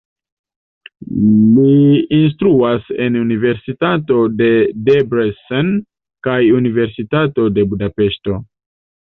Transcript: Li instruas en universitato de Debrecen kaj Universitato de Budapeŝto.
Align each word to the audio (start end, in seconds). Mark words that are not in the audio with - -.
Li 1.57 1.75
instruas 2.19 2.87
en 3.07 3.19
universitato 3.25 4.17
de 4.41 4.49
Debrecen 4.89 5.71
kaj 6.31 6.41
Universitato 6.63 7.47
de 7.61 7.69
Budapeŝto. 7.75 8.41